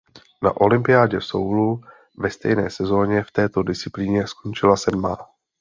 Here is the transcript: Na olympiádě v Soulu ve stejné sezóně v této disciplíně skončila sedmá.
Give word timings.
Na 0.43 0.51
olympiádě 0.61 1.19
v 1.19 1.25
Soulu 1.25 1.81
ve 2.17 2.29
stejné 2.29 2.69
sezóně 2.69 3.23
v 3.23 3.31
této 3.31 3.63
disciplíně 3.63 4.27
skončila 4.27 4.77
sedmá. 4.77 5.17